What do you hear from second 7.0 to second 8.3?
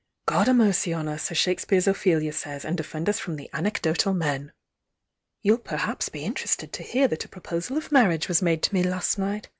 that a pro posal of marriage